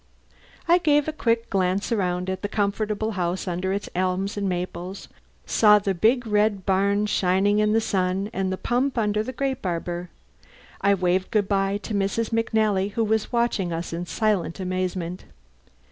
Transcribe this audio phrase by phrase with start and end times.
[0.67, 5.07] I gave a quick glance around at the comfortable house under its elms and maples
[5.45, 9.63] saw the big, red barn shining in the sun and the pump under the grape
[9.63, 10.09] arbour.
[10.81, 12.31] I waved good bye to Mrs.
[12.31, 15.25] McNally who was watching us in silent amazement.